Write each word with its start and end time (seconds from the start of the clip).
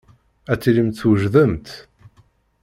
Ad 0.51 0.59
tilimt 0.61 0.97
twejdemt? 0.99 1.67